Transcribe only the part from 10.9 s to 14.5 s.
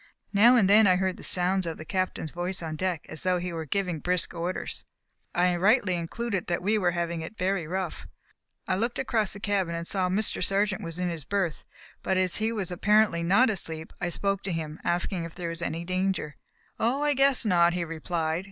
in his berth, but as he was apparently not asleep I spoke